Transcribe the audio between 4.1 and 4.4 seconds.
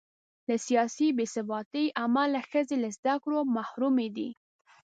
دي.